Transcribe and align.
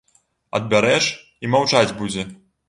Адбярэш, 0.59 1.09
і 1.45 1.53
маўчаць 1.57 1.95
будзе. 2.01 2.27